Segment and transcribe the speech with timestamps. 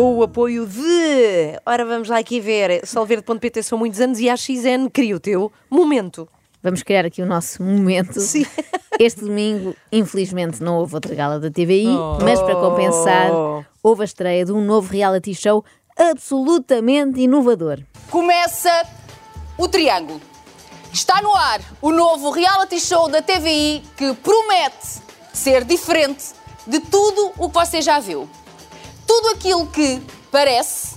[0.00, 1.60] Com o apoio de.
[1.66, 2.86] Ora, vamos lá aqui ver.
[2.86, 6.26] Solverde.pt são muitos anos e a XN cria o teu momento.
[6.62, 8.18] Vamos criar aqui o nosso momento.
[8.18, 8.46] Sim.
[8.98, 12.18] Este domingo, infelizmente, não houve outra gala da TVI, Oh.
[12.22, 13.30] mas para compensar,
[13.82, 15.62] houve a estreia de um novo reality show
[15.98, 17.78] absolutamente inovador.
[18.10, 18.70] Começa
[19.58, 20.20] o Triângulo.
[20.92, 25.00] Está no ar o novo reality show da TVI que promete
[25.32, 26.24] ser diferente
[26.66, 28.28] de tudo o que você já viu.
[29.12, 30.94] Tudo aquilo que parece,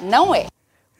[0.00, 0.46] não é.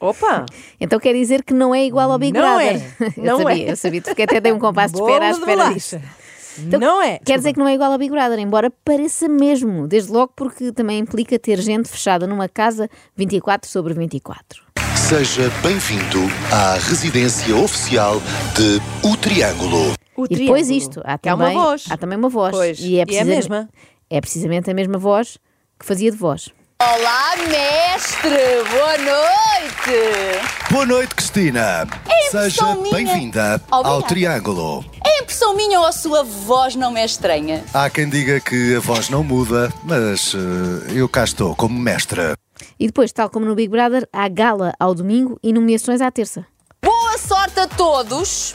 [0.01, 0.45] Opa!
[0.81, 2.75] Então quer dizer que não é igual ao Big Não Brother.
[2.99, 3.05] é.
[3.15, 3.71] eu Não sabia, é.
[3.71, 5.97] eu sabia, porque até dei um compasso de espera à espera disso.
[6.59, 7.19] Então, não é.
[7.19, 9.87] Quer dizer que não é igual ao Big Brother, embora pareça mesmo.
[9.87, 14.61] Desde logo porque também implica ter gente fechada numa casa 24 sobre 24.
[14.97, 16.19] Seja bem-vindo
[16.51, 18.19] à residência oficial
[18.57, 19.93] de O Triângulo.
[20.17, 20.77] O E depois triângulo.
[20.77, 21.85] isto, há Que há uma também, voz.
[21.89, 22.51] há também uma voz.
[22.51, 23.69] Pois, E e é é, a mesma.
[24.09, 25.37] É precisamente a mesma voz
[25.79, 26.49] que fazia de voz.
[26.81, 28.29] Olá, mestre!
[28.69, 30.47] Boa noite!
[30.69, 31.87] Boa noite, Cristina.
[32.29, 32.95] Seja impressão minha.
[32.95, 34.03] bem-vinda ao.
[34.03, 34.85] Triângulo.
[35.03, 37.63] É impressão minha ou a sua voz não me é estranha?
[37.73, 42.35] Há quem diga que a voz não muda, mas eh, eu cá estou como mestre.
[42.79, 46.45] E depois, tal como no Big Brother, há gala ao domingo e nomeações à terça.
[46.83, 48.53] Boa sorte a todos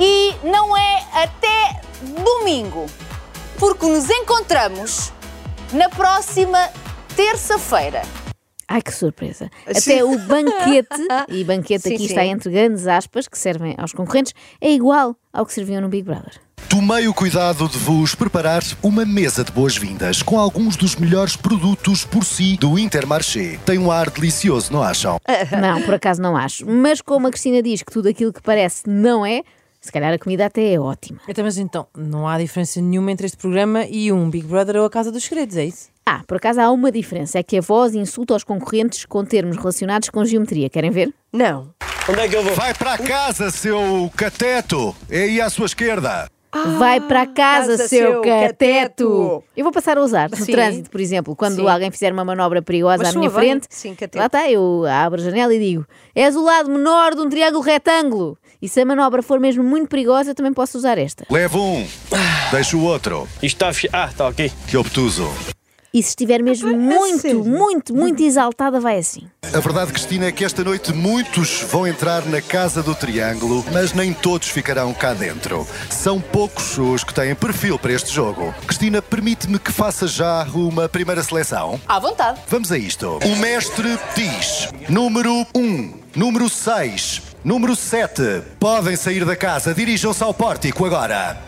[0.00, 1.80] e não é até
[2.22, 2.86] domingo,
[3.58, 5.12] porque nos encontramos
[5.72, 6.58] na próxima
[7.14, 8.02] terça-feira.
[8.66, 9.50] Ai, que surpresa.
[9.72, 9.92] Sim.
[9.92, 10.88] Até o banquete,
[11.28, 12.08] e banquete Sim, aqui sim.
[12.08, 16.04] está entre grandes aspas, que servem aos concorrentes, é igual ao que serviam no Big
[16.04, 16.40] Brother.
[16.68, 22.04] Tomei o cuidado de vos preparar uma mesa de boas-vindas com alguns dos melhores produtos
[22.04, 23.58] por si do Intermarché.
[23.64, 25.18] Tem um ar delicioso, não acham?
[25.60, 26.66] Não, por acaso não acho.
[26.66, 29.42] Mas como a Cristina diz que tudo aquilo que parece não é,
[29.80, 31.20] se calhar a comida até é ótima.
[31.28, 34.86] Então, mas então, não há diferença nenhuma entre este programa e um Big Brother ou
[34.86, 35.88] a Casa dos Segredos, é isso?
[36.04, 39.56] Ah, por acaso há uma diferença, é que a voz insulta os concorrentes com termos
[39.56, 40.70] relacionados com geometria.
[40.70, 41.12] Querem ver?
[41.32, 41.74] Não.
[42.54, 44.96] Vai para casa, seu cateto!
[45.10, 46.26] É aí à sua esquerda.
[46.78, 48.48] Vai para casa, casa, seu cateto!
[48.48, 49.44] cateto.
[49.56, 50.52] Eu vou passar a usar no Sim.
[50.52, 51.68] trânsito, por exemplo, quando Sim.
[51.68, 53.66] alguém fizer uma manobra perigosa Mas à minha frente.
[53.68, 54.18] Sim, cateto.
[54.18, 57.62] Lá está, eu abro a janela e digo: és o lado menor de um triângulo
[57.62, 58.38] retângulo.
[58.60, 61.24] E se a manobra for mesmo muito perigosa, eu também posso usar esta.
[61.30, 61.86] Leva um,
[62.50, 63.28] deixa o outro.
[63.42, 64.50] Isto está a fi- Ah, está ok.
[64.66, 65.30] Que obtuso.
[65.92, 67.44] E se estiver mesmo muito, sério?
[67.44, 69.22] muito, muito exaltada, vai assim.
[69.54, 73.94] A verdade, Cristina, é que esta noite muitos vão entrar na Casa do Triângulo, mas
[73.94, 75.66] nem todos ficarão cá dentro.
[75.88, 78.54] São poucos os que têm perfil para este jogo.
[78.66, 81.80] Cristina, permite-me que faça já uma primeira seleção?
[81.88, 82.40] À vontade.
[82.48, 83.18] Vamos a isto.
[83.24, 88.42] O mestre diz: número 1, número 6, número 7.
[88.60, 91.47] Podem sair da casa, dirijam-se ao pórtico agora.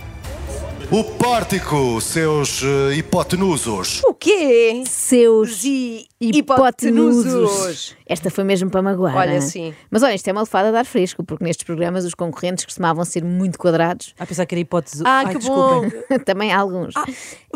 [0.92, 4.02] O pórtico, seus eh, hipotenusos.
[4.04, 4.82] O quê?
[4.88, 7.26] Seus E hipotenusos.
[7.26, 7.96] hipotenusos.
[8.04, 9.14] Esta foi mesmo para magoar.
[9.16, 9.40] Olha, não é?
[9.40, 9.72] sim.
[9.88, 13.04] Mas olha, isto é uma lefada de ar fresco, porque nestes programas os concorrentes costumavam
[13.04, 14.14] ser muito quadrados.
[14.18, 15.04] A pensar que era hipótese.
[15.06, 15.92] Ah, Ai, que desculpem.
[16.26, 16.92] Também há alguns.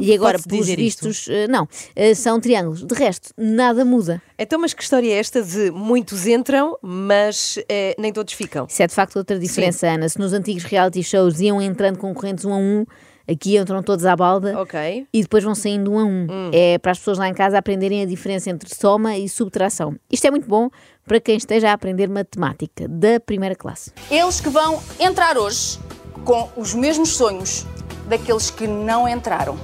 [0.00, 1.09] e agora, pode-se pelos dizer isto?
[1.09, 2.84] vistos, eh, não, eh, são triângulos.
[2.84, 4.23] De resto, nada muda.
[4.39, 8.67] Então, mas que história é esta de muitos entram, mas eh, nem todos ficam?
[8.71, 10.09] Isso é de facto outra diferença, Ana.
[10.09, 12.87] Se nos antigos reality shows iam entrando concorrentes um a um,
[13.29, 15.07] aqui entram todos à balda Ok.
[15.12, 16.27] e depois vão saindo um a um.
[16.53, 19.97] É para as pessoas lá em casa aprenderem a diferença entre soma e subtração.
[20.11, 20.69] Isto é muito bom
[21.07, 23.93] para quem esteja a aprender matemática da primeira classe.
[24.11, 25.79] Eles que vão entrar hoje
[26.25, 27.67] com os mesmos sonhos
[28.09, 29.59] daqueles que não entraram.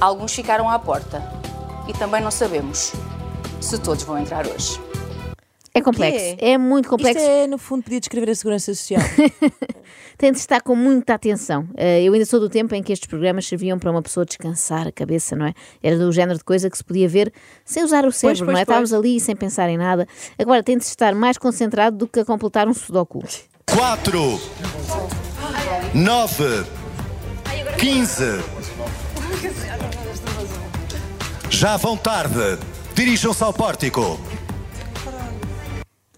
[0.00, 1.22] Alguns ficaram à porta
[1.88, 2.92] e também não sabemos
[3.60, 4.80] se todos vão entrar hoje.
[5.78, 7.20] É complexo, é muito complexo.
[7.20, 9.00] Isto é, no fundo, podia descrever a segurança social.
[10.18, 11.68] Tem de estar com muita atenção.
[11.76, 14.88] Eh, eu ainda sou do tempo em que estes programas serviam para uma pessoa descansar
[14.88, 15.54] a cabeça, não é?
[15.80, 17.32] Era do género de coisa que se podia ver
[17.64, 18.64] sem usar o cérebro, pois, não é?
[18.64, 18.68] pois.
[18.68, 20.08] Estávamos ali sem pensar em nada.
[20.36, 23.22] Agora tem de estar mais concentrado do que a completar um sudoku.
[23.72, 24.40] 4,
[25.94, 26.44] 9,
[27.78, 28.24] 15.
[31.50, 32.58] Já vão tarde.
[32.94, 34.18] Dirijam-se ao pórtico.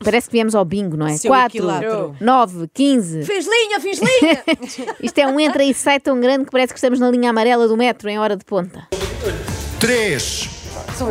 [0.03, 1.17] Parece que viemos ao bingo, não é?
[1.17, 2.17] Seu 4, equilátero.
[2.19, 3.23] 9, 15.
[3.25, 4.43] Fiz linha, fiz linha!
[5.03, 7.69] Isto é um entra e sai tão grande que parece que estamos na linha amarela
[7.69, 8.89] do metro em hora de ponta.
[9.79, 10.49] 3,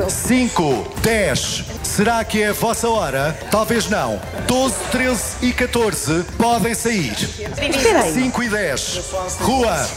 [0.09, 1.65] 5, 10.
[1.83, 3.38] Será que é a vossa hora?
[3.51, 4.19] Talvez não.
[4.47, 7.13] 12, 13 e 14 podem sair.
[7.13, 8.13] Espera aí.
[8.13, 9.12] 5 e 10.
[9.41, 9.88] Rua.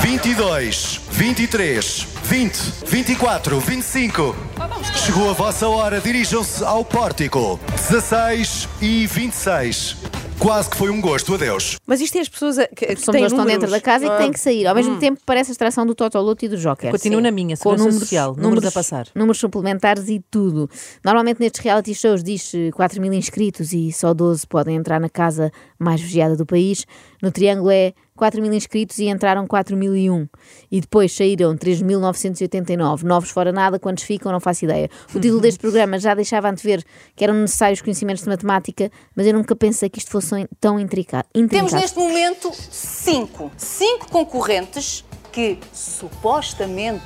[0.00, 2.56] 22, 23, 20,
[2.86, 4.36] 24, 25.
[4.82, 6.00] Chegou a vossa hora.
[6.00, 7.58] Dirijam-se ao pórtico.
[7.76, 9.96] 16 e 26.
[10.38, 11.34] Quase que foi um gosto.
[11.34, 11.76] Adeus.
[11.86, 13.80] Mas isto é as pessoas a- que, que São têm pessoas que estão dentro da
[13.80, 14.66] casa e que têm que sair.
[14.66, 16.90] Ao mesmo tempo, parece a extração do Totoloto e do Joker.
[16.90, 19.06] Continuo na minha, Com Segurança Social, números a passar.
[19.14, 20.68] Números suplementares e tudo.
[21.04, 25.08] Normalmente nestes reality shows diz eh, 4 mil inscritos e só 12 podem entrar na
[25.08, 26.84] casa mais vigiada do país.
[27.22, 30.28] No Triângulo é 4 mil inscritos e entraram 4.001.
[30.70, 33.02] E depois saíram 3.989.
[33.02, 34.88] Novos fora nada, quantos ficam, não faço ideia.
[35.14, 36.84] O título deste programa já deixava antever
[37.16, 41.28] que eram necessários conhecimentos de matemática, mas eu nunca pensei que isto fosse tão intricado.
[41.32, 41.76] Temos intrincado.
[41.76, 43.50] neste momento cinco.
[43.56, 47.04] Cinco concorrentes que supostamente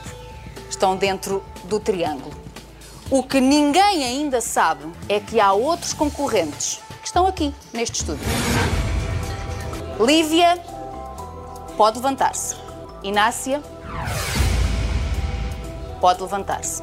[0.68, 2.34] estão dentro do triângulo.
[3.08, 8.26] O que ninguém ainda sabe é que há outros concorrentes que estão aqui, neste estúdio.
[10.04, 10.60] Lívia
[11.76, 12.56] pode levantar-se.
[13.02, 13.62] Inácia
[16.00, 16.82] pode levantar-se.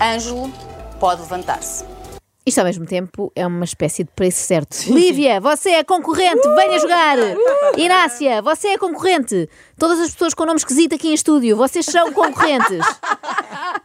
[0.00, 0.52] Ângelo
[1.00, 1.84] pode levantar-se.
[2.44, 4.84] Isto ao mesmo tempo é uma espécie de preço certo.
[4.86, 7.18] Lívia, você é concorrente, venha jogar!
[7.76, 9.48] Inácia, você é concorrente!
[9.76, 12.86] Todas as pessoas com nome esquisito aqui em estúdio, vocês são concorrentes!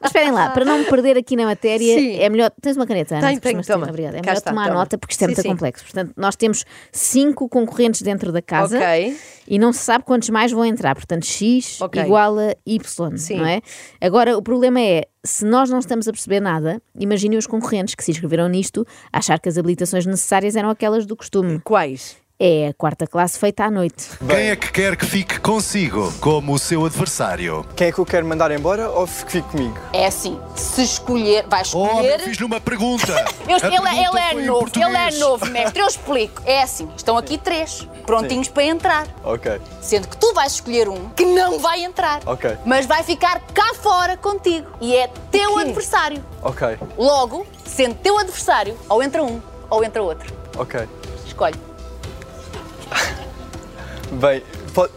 [0.02, 2.18] Mas esperem lá, para não me perder aqui na matéria, Sim.
[2.18, 2.52] é melhor.
[2.62, 3.28] Tens uma caneta, Ana?
[3.28, 3.88] Tenho, tenho, toma.
[3.88, 4.18] Obrigada.
[4.18, 4.80] É Cá melhor está, tomar toma.
[4.80, 5.50] nota porque isto é Sim, muito sim.
[5.50, 5.84] complexo.
[5.84, 9.16] Portanto, nós temos cinco concorrentes dentro da casa Ok.
[9.48, 10.96] e não se sabe quantos mais vão entrar.
[10.96, 12.02] Portanto, X Ok.
[12.02, 13.38] igual a Y, Sim.
[13.38, 13.62] não é?
[14.02, 18.04] Agora, o problema é, se nós não estamos a perceber nada, imaginem os concorrentes que
[18.04, 21.60] se inscreveram nisto achar que as habilitações necessárias eram aquelas do costume.
[21.64, 22.18] Quais?
[22.44, 24.10] É a quarta classe feita à noite.
[24.28, 27.64] Quem é que quer que fique consigo como o seu adversário?
[27.76, 29.78] Quem é que eu quero mandar embora ou que fique comigo?
[29.94, 32.20] É assim, se escolher, vai Oh, escolher.
[32.20, 33.14] eu fiz-lhe uma pergunta.
[33.48, 35.80] Eu- A ele, pergunta ele é foi em novo, ele é novo, mestre.
[35.82, 36.42] Eu explico.
[36.44, 39.08] É assim, estão aqui três, prontinhos para entrar.
[39.24, 39.62] Ok.
[39.80, 42.22] Sendo que tu vais escolher um que não vai entrar.
[42.26, 42.58] Ok.
[42.66, 44.66] Mas vai ficar cá fora contigo.
[44.82, 46.26] E é teu adversário.
[46.42, 46.76] Ok.
[46.98, 49.40] Logo, sendo teu adversário, ou entra um,
[49.70, 50.34] ou entra outro.
[50.58, 50.88] Ok.
[51.28, 51.56] Escolhe.
[54.12, 54.44] Bem,
[54.74, 54.90] po-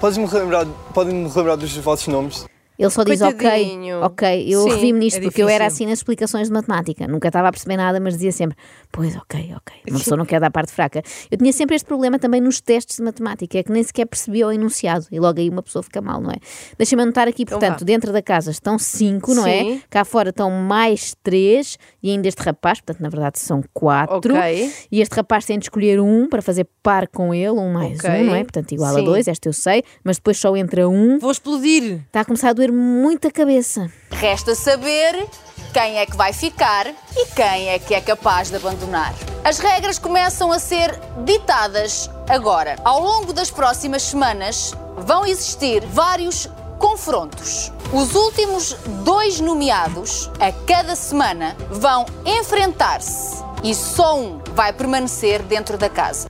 [0.00, 2.44] podes-me relembrar, podem-me relembrar dos vossos nomes?
[2.78, 4.44] Ele só diz ok, ok.
[4.48, 7.08] Eu revi-me nisto é porque eu era assim nas explicações de matemática.
[7.08, 8.56] Nunca estava a perceber nada, mas dizia sempre,
[8.92, 9.76] pois ok, ok.
[9.90, 11.02] Uma pessoa não quer dar parte fraca.
[11.30, 14.46] Eu tinha sempre este problema também nos testes de matemática, é que nem sequer percebia
[14.46, 16.36] o enunciado e logo aí uma pessoa fica mal, não é?
[16.76, 17.84] Deixa-me anotar aqui, portanto, Então vá.
[17.84, 19.58] dentro da casa estão cinco, não é?
[19.64, 19.82] Sim.
[19.90, 24.34] Cá fora estão mais três e ainda este rapaz, portanto, na verdade são quatro.
[24.36, 24.72] Ok.
[24.92, 28.08] E este rapaz tem de escolher um para fazer par com ele, um mais Ok.
[28.08, 28.42] um, não é?
[28.44, 29.04] Portanto, igual a Sim.
[29.04, 31.18] dois, esta eu sei, mas depois só entra um.
[31.18, 32.02] Vou explodir.
[32.06, 33.90] Está a começar a doer muito a cabeça.
[34.10, 35.26] Resta saber
[35.72, 39.14] quem é que vai ficar e quem é que é capaz de abandonar.
[39.44, 42.76] As regras começam a ser ditadas agora.
[42.84, 46.48] Ao longo das próximas semanas vão existir vários
[46.78, 47.72] confrontos.
[47.92, 48.74] Os últimos
[49.04, 56.28] dois nomeados a cada semana vão enfrentar-se e só um vai permanecer dentro da casa.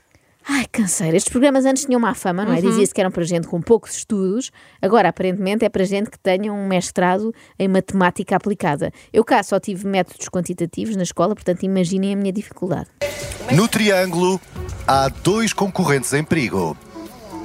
[0.51, 1.15] Ai, canseira.
[1.15, 2.61] Estes programas antes tinham má fama, não é?
[2.63, 6.51] Dizia-se que eram para gente com poucos estudos, agora aparentemente é para gente que tenha
[6.51, 8.91] um mestrado em matemática aplicada.
[9.13, 12.89] Eu cá só tive métodos quantitativos na escola, portanto imaginem a minha dificuldade.
[13.53, 14.41] No triângulo
[14.87, 16.75] há dois concorrentes em perigo: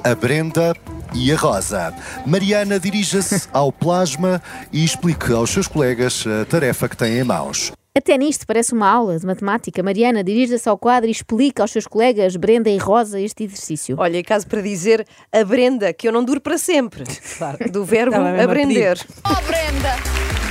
[0.02, 0.74] a Brenda
[1.14, 1.94] e a Rosa.
[2.24, 7.70] Mariana dirija-se ao plasma e explique aos seus colegas a tarefa que têm em mãos.
[7.96, 9.80] Até nisto parece uma aula de matemática.
[9.80, 13.94] Mariana dirige-se ao quadro e explica aos seus colegas Brenda e Rosa este exercício.
[14.00, 17.04] Olha, e caso para dizer a Brenda, que eu não duro para sempre.
[17.70, 18.98] Do verbo Estava aprender.
[19.24, 20.43] Oh, Brenda!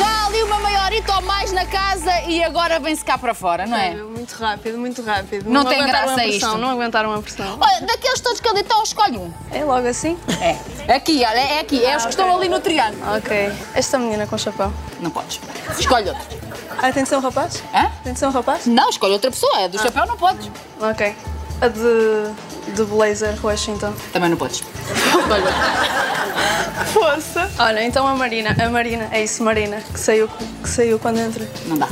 [0.00, 3.76] Já ali uma maiorita ou mais na casa e agora vem-se cá para fora, não
[3.76, 3.94] é?
[3.94, 5.50] Muito rápido, muito rápido.
[5.50, 6.58] Não tem aguentaram graça pressão, isto.
[6.58, 7.58] Não aguentaram a pressão.
[7.60, 9.30] Olha, daqueles todos que ali estão, escolhe um.
[9.50, 10.18] É logo assim?
[10.40, 10.94] É.
[10.94, 11.84] Aqui, olha, é aqui.
[11.84, 13.16] É os que estão ali no triângulo.
[13.16, 13.52] Ok.
[13.74, 14.72] Esta menina com chapéu.
[15.00, 15.38] Não podes.
[15.78, 16.24] Escolhe outro.
[16.78, 17.62] Ah, tem de ser um rapaz?
[17.74, 17.90] Hã?
[18.02, 18.66] Tem de ser um rapaz?
[18.66, 19.64] Não, escolhe outra pessoa.
[19.64, 20.50] A do chapéu não podes.
[20.80, 21.14] Ok.
[21.60, 22.32] A de,
[22.70, 23.94] de blazer roxo, então.
[24.12, 24.62] Também não podes.
[26.92, 27.50] Força!
[27.58, 28.56] Olha, então a Marina.
[28.58, 30.28] A Marina, é isso, Marina, que saiu,
[30.62, 31.48] que saiu quando entrei.
[31.66, 31.88] Não dá.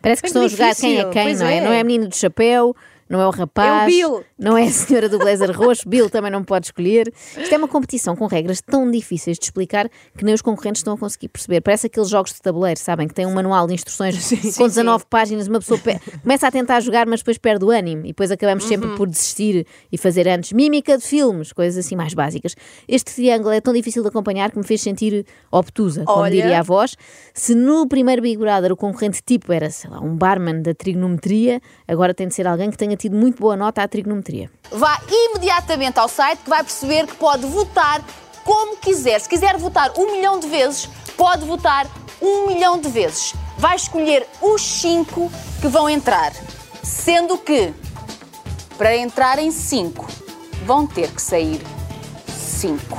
[0.00, 1.56] Parece que estão a jogar quem é quem, pois não é?
[1.56, 1.60] é.
[1.60, 2.76] Não é a menina do chapéu,
[3.08, 4.24] não é o rapaz, É o Bill.
[4.38, 7.12] não é a senhora do blazer roxo, Bill também não pode escolher.
[7.36, 10.94] Isto é uma competição com regras tão difíceis de explicar que nem os concorrentes estão
[10.94, 11.60] a conseguir perceber.
[11.60, 14.16] Parece aqueles jogos de tabuleiro, sabem, que tem um manual de instruções
[14.56, 18.02] com 19 páginas, uma pessoa pe- começa a tentar jogar, mas depois perde o ânimo
[18.04, 18.94] e depois acabamos sempre Uhum.
[18.96, 22.54] por desistir e fazer antes mímica de filmes, coisas assim mais básicas.
[22.88, 26.30] Este triângulo é tão difícil de acompanhar que me fez sentir obtusa, como Olha.
[26.30, 26.96] diria a voz.
[27.34, 31.60] Se no primeiro Big Brother o concorrente tipo era, sei lá, um barman da trigonometria,
[31.86, 34.50] agora tem de ser alguém que tenha tido muito boa nota à trigonometria.
[34.70, 38.02] Vá imediatamente ao site que vai perceber que pode votar
[38.44, 39.20] como quiser.
[39.20, 41.86] Se quiser votar um milhão de vezes, pode votar
[42.22, 43.34] um milhão de vezes.
[43.58, 46.32] Vai escolher os cinco que vão entrar.
[46.82, 47.74] Sendo que,
[48.78, 50.06] para entrar em cinco,
[50.64, 51.60] vão ter que sair
[52.28, 52.98] cinco.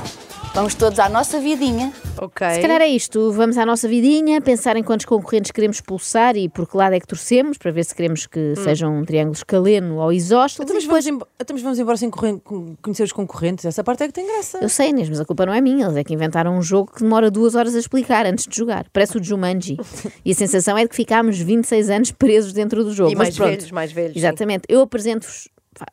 [0.58, 1.92] Vamos todos à nossa vidinha.
[2.20, 2.44] Ok.
[2.54, 6.48] Se calhar é isto, vamos à nossa vidinha, pensar em quantos concorrentes queremos expulsar e
[6.48, 10.12] por que lado é que torcemos, para ver se queremos que sejam triângulos caleno ou
[10.12, 10.64] isósceles.
[10.68, 13.66] Então, mas vamos, embo- então, vamos embora sem conhecer os concorrentes.
[13.66, 14.58] Essa parte é que tem graça.
[14.60, 15.86] Eu sei, Inês, mas a culpa não é minha.
[15.86, 18.84] Eles é que inventaram um jogo que demora duas horas a explicar antes de jogar.
[18.92, 19.76] Parece o Jumanji.
[20.24, 23.12] E a sensação é de que ficámos 26 anos presos dentro do jogo.
[23.12, 23.50] E Mas mais pronto.
[23.50, 24.18] velhos, mais velhos, sim.
[24.18, 24.64] Exatamente.
[24.68, 25.48] Eu apresento-vos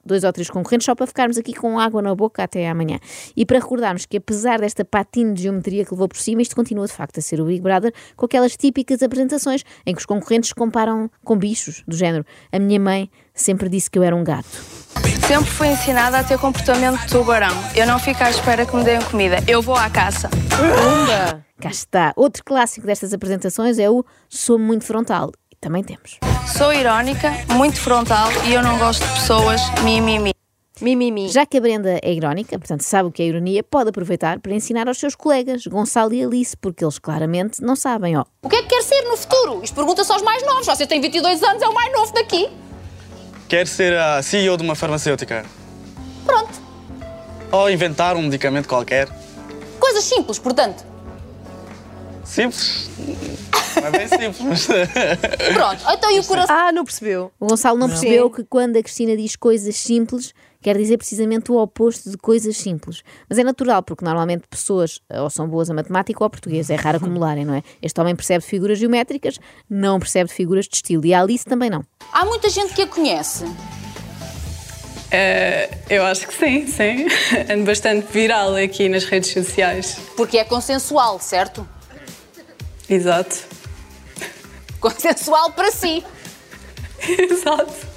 [0.05, 2.99] dois ou três concorrentes só para ficarmos aqui com água na boca até amanhã.
[3.35, 6.85] E para recordarmos que apesar desta patina de geometria que levou por cima, isto continua
[6.85, 10.49] de facto a ser o Big Brother com aquelas típicas apresentações em que os concorrentes
[10.49, 12.25] se comparam com bichos, do género.
[12.51, 14.47] A minha mãe sempre disse que eu era um gato.
[15.27, 17.53] Sempre fui ensinada a ter comportamento de tubarão.
[17.75, 19.37] Eu não fico à espera que me deem comida.
[19.47, 20.29] Eu vou à caça.
[20.29, 21.43] Pumba.
[21.59, 22.13] Cá está.
[22.15, 25.31] Outro clássico destas apresentações é o Sou muito frontal.
[25.65, 26.19] Também temos.
[26.55, 30.31] Sou irónica, muito frontal e eu não gosto de pessoas mimimi.
[30.79, 31.27] Mimimi.
[31.27, 34.53] Já que a Brenda é irónica, portanto sabe o que é ironia, pode aproveitar para
[34.53, 38.25] ensinar aos seus colegas, Gonçalo e Alice, porque eles claramente não sabem, ó.
[38.43, 39.63] O que é que quer ser no futuro?
[39.63, 40.67] Isto pergunta-se aos mais novos.
[40.67, 42.47] Você tem 22 anos, é o mais novo daqui.
[43.49, 45.43] Quer ser a CEO de uma farmacêutica?
[46.27, 46.61] Pronto.
[47.51, 49.09] Ou inventar um medicamento qualquer?
[49.79, 50.85] Coisas simples, portanto.
[52.23, 52.87] Simples?
[53.85, 54.67] É bem simples, mas...
[55.53, 55.83] Pronto.
[55.91, 56.55] Então e o coração?
[56.55, 57.31] Ah, não percebeu.
[57.39, 60.33] O Gonçalo não percebeu que quando a Cristina diz coisas simples,
[60.65, 63.03] quer dizer precisamente o oposto de coisas simples.
[63.29, 66.71] Mas é natural, porque normalmente pessoas eh, ou são boas a matemática ou a português,
[66.71, 67.61] é raro acumularem, não é?
[67.79, 69.39] Este homem percebe de figuras geométricas,
[69.69, 71.05] não percebe de figuras de estilo.
[71.05, 71.85] E a Alice também não.
[72.11, 73.45] Há muita gente que a conhece.
[75.87, 77.05] eu acho que sim, sim.
[77.53, 79.99] Ando bastante viral aqui nas redes sociais.
[80.17, 81.67] Porque é consensual, certo?
[82.89, 83.64] Exato.
[84.85, 86.03] Consensual para si.
[86.99, 87.94] Exato.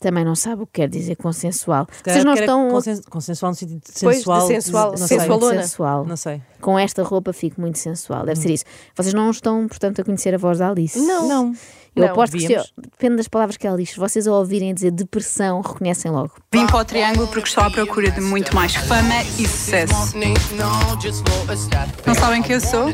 [0.00, 1.86] Também não sabe o que quer dizer consensual.
[2.02, 4.46] Se Vocês não estão consen- consensual no sentido de Pois, de sensual.
[4.46, 5.18] sensual, não sei.
[5.20, 5.62] sensualona.
[5.62, 6.04] sensual.
[6.06, 6.42] Não sei.
[6.58, 8.24] Com esta roupa fico muito sensual.
[8.24, 8.64] Deve ser isso.
[8.96, 10.98] Vocês não estão, portanto, a conhecer a voz da Alice.
[10.98, 11.28] Não.
[11.28, 11.52] Não.
[11.94, 13.90] Eu Não, aposto que se, depende das palavras que ela diz.
[13.90, 16.32] Se vocês a ouvirem dizer depressão, reconhecem logo.
[16.52, 19.92] Vim para o Triângulo porque estou à procura de muito mais fama e sucesso.
[22.06, 22.86] Não sabem quem eu sou?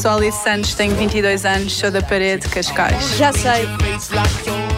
[0.00, 3.16] Sou Alice Santos, tenho 22 anos, sou da parede de Cascais.
[3.16, 3.66] Já sei.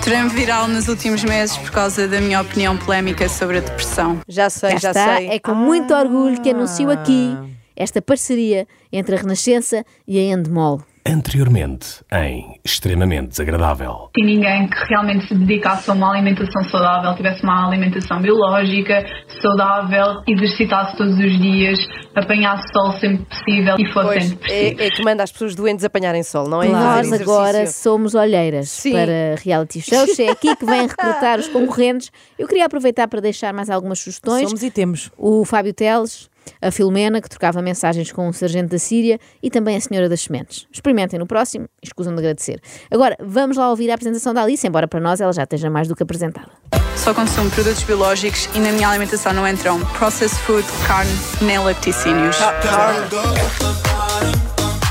[0.06, 4.20] Tornei-me viral nos últimos meses por causa da minha opinião polémica sobre a depressão.
[4.28, 5.26] Já sei, Cá já está, sei.
[5.30, 7.36] é com muito orgulho que anuncio aqui
[7.75, 10.80] esta parceria entre a Renascença e a Endemol.
[11.08, 14.10] Anteriormente, em Extremamente Desagradável.
[14.16, 19.06] e ninguém que realmente se dedicasse a uma alimentação saudável, tivesse uma alimentação biológica,
[19.40, 21.78] saudável, exercitasse todos os dias,
[22.14, 24.78] apanhasse sol sempre possível e fosse Pois, sempre possível.
[24.80, 26.68] é, é que manda as pessoas doentes apanharem sol, não é?
[26.68, 28.90] Nós Fazer agora somos olheiras Sim.
[28.92, 30.18] para reality shows.
[30.18, 32.10] É aqui que vem recrutar os concorrentes.
[32.36, 34.48] Eu queria aproveitar para deixar mais algumas sugestões.
[34.48, 35.10] Somos e temos.
[35.16, 36.28] O Fábio Teles,
[36.60, 40.22] a Filomena, que trocava mensagens com o sargento da Síria, e também a Senhora das
[40.22, 40.66] Sementes.
[40.72, 42.60] Experimentem no próximo e escusam de agradecer.
[42.90, 45.88] Agora, vamos lá ouvir a apresentação da Alice, embora para nós ela já esteja mais
[45.88, 46.50] do que apresentada.
[46.96, 51.12] Só consumo produtos biológicos e na minha alimentação não entram processed food, carne
[51.42, 52.36] nem laticínios.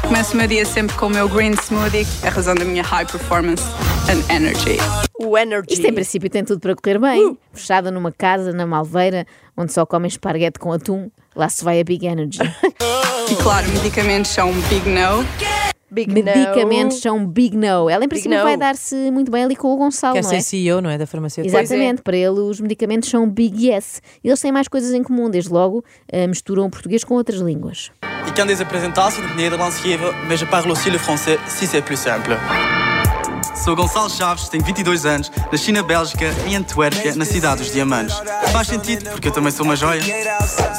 [0.02, 3.06] Começo o meu dia sempre com o meu green smoothie, a razão da minha high
[3.06, 3.64] performance
[4.10, 4.78] and energy.
[5.20, 5.74] O energy.
[5.74, 7.38] Isto em princípio tem tudo para correr bem.
[7.54, 9.26] Fechada numa casa na Malveira,
[9.58, 12.40] onde só comem esparguete com atum, lá se vai a Big Energy.
[13.28, 15.26] E claro, medicamentos são um big no.
[15.90, 17.02] Big Medicamentos no.
[17.02, 17.90] são big no.
[17.90, 20.42] Ela em princípio vai dar-se muito bem ali com o Gonçalo, Quer não ser é?
[20.42, 20.98] CEO, não é?
[21.00, 21.60] Da farmacêutica.
[21.60, 24.00] Exatamente, para ele os medicamentos são big yes.
[24.24, 27.40] E eles têm mais coisas em comum, desde logo eh, misturam o português com outras
[27.40, 27.92] línguas.
[28.28, 31.82] E quem des apresentações de Nederlands geven, mas je parle aussi le français si c'est
[31.84, 32.38] plus simple.
[33.64, 38.16] Sou Gonçalo Chaves, tenho 22 anos, nasci na Bélgica, em Antuérpia, na cidade dos Diamantes.
[38.52, 40.02] Faz sentido, porque eu também sou uma joia.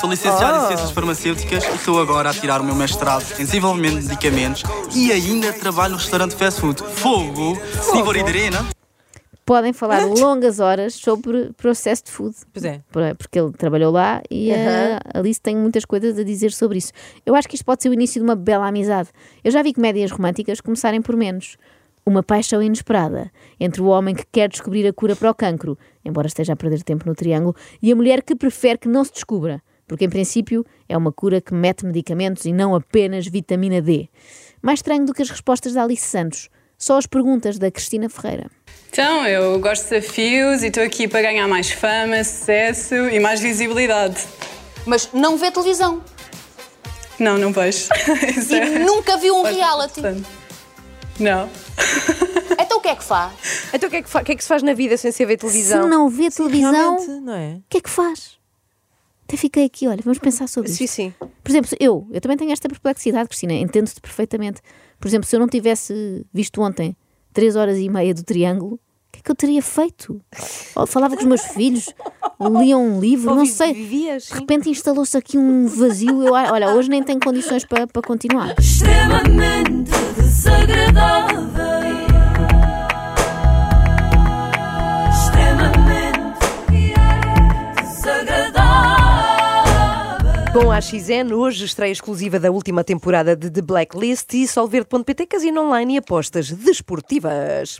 [0.01, 4.01] Sou licenciado em Ciências Farmacêuticas e estou agora a tirar o meu mestrado em Desenvolvimento
[4.01, 4.63] de Medicamentos
[4.95, 8.65] e ainda trabalho no restaurante fast food Fogo, Snivor Iderena.
[9.45, 12.37] podem falar longas horas sobre processed food.
[12.53, 12.81] Pois é.
[12.93, 14.99] Por- Porque ele trabalhou lá e Aham.
[15.15, 16.93] a Alice tem muitas coisas a dizer sobre isso.
[17.25, 19.09] Eu acho que isto pode ser o início de uma bela amizade.
[19.43, 21.57] Eu já vi comédias românticas começarem por menos.
[22.09, 26.29] Uma paixão inesperada entre o homem que quer descobrir a cura para o cancro, embora
[26.29, 29.61] esteja a perder tempo no triângulo, e a mulher que prefere que não se descubra,
[29.89, 34.09] porque em princípio é uma cura que mete medicamentos e não apenas vitamina D.
[34.63, 36.49] Mais estranho do que as respostas da Alice Santos,
[36.79, 38.49] só as perguntas da Cristina Ferreira.
[38.89, 43.41] Então, eu gosto de desafios e estou aqui para ganhar mais fama, sucesso e mais
[43.41, 44.25] visibilidade.
[44.87, 46.01] Mas não vê televisão.
[47.19, 47.89] Não, não vejo.
[48.49, 50.01] E é- nunca viu um reality.
[51.21, 51.49] Não.
[52.59, 53.33] Então o que é que faz?
[53.73, 55.13] Então o que, é que fa- o que é que se faz na vida sem
[55.13, 55.83] ser ver televisão?
[55.85, 57.55] Se não vê televisão, Realmente, não é?
[57.57, 58.39] o que é que faz?
[59.25, 60.79] Até fiquei aqui, olha, vamos pensar sobre isso.
[60.79, 61.15] Sim, sim.
[61.43, 64.61] Por exemplo, eu, eu também tenho esta perplexidade, Cristina, entendo-te perfeitamente.
[64.99, 66.97] Por exemplo, se eu não tivesse visto ontem
[67.33, 68.79] três horas e meia do Triângulo, o
[69.13, 70.21] que é que eu teria feito?
[70.77, 71.89] Ou falava com os meus filhos,
[72.41, 73.73] lia um livro, Ou não vi- sei.
[73.75, 76.23] vivias, De repente instalou-se aqui um vazio.
[76.23, 78.55] Eu, olha, hoje nem tenho condições para, para continuar.
[78.59, 79.91] Extremamente.
[90.53, 95.63] Com a XN, hoje estreia exclusiva da última temporada de The Blacklist e Solverde.pt, casino
[95.63, 97.79] online e apostas desportivas.